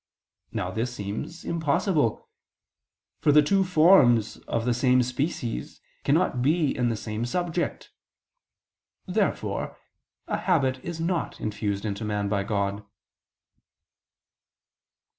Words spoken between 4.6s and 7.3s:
the same species cannot be in the same